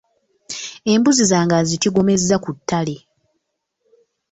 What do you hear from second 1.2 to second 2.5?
zange azitigomeza ku